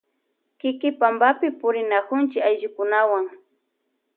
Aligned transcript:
Kiki 0.59 0.89
pampapi 0.99 1.47
purinakunchi 1.59 2.37
ayllukunawan. 2.47 3.25